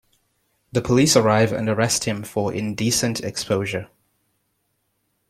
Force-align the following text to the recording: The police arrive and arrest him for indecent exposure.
The 0.71 0.81
police 0.81 1.15
arrive 1.15 1.53
and 1.53 1.69
arrest 1.69 2.05
him 2.05 2.23
for 2.23 2.51
indecent 2.51 3.19
exposure. 3.19 3.87